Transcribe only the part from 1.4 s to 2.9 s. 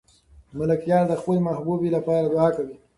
محبوبې لپاره دعا کوي.